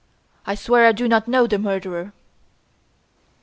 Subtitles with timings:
[0.47, 2.11] I swear I do not know the murderer!"